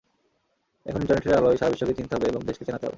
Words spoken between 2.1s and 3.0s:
হবে এবং দেশকে চেনাতে হবে।